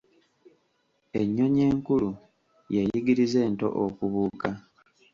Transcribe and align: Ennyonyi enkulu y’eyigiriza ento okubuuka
Ennyonyi 1.19 1.61
enkulu 1.71 2.09
y’eyigiriza 2.73 3.39
ento 3.47 3.67
okubuuka 3.83 4.49